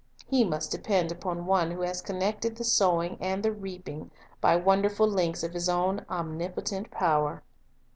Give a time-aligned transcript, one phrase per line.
[0.25, 4.09] He must depend upon One who has connected the sowing and the reaping
[4.41, 7.43] by wonderful links of His own omnipotent power.